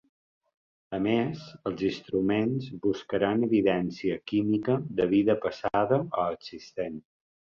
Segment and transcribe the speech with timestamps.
[0.97, 1.41] A més,
[1.71, 6.99] els instruments buscaran evidència química de vida passada o existent.